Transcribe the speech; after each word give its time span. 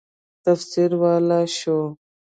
تفسیرولای 0.43 1.45
شو. 1.57 1.77